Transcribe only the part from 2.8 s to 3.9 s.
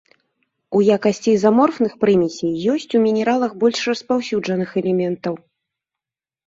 у мінералах больш